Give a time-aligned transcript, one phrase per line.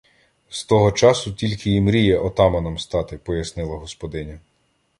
[0.49, 4.39] З того часу тільки і мріє отаманом стати,— пояснила господиня.